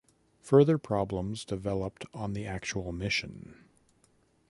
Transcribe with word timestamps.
Further 0.39 0.79
problems 0.79 1.45
developed 1.45 2.07
on 2.11 2.33
the 2.33 2.47
actual 2.47 2.91
mission. 2.91 3.53